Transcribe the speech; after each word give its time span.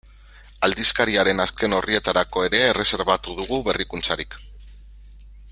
Aldizkariaren 0.67 1.43
azken 1.43 1.75
orrietarako 1.81 2.47
ere 2.47 2.63
erreserbatu 2.71 3.37
dugu 3.41 3.61
berrikuntzarik. 3.69 4.41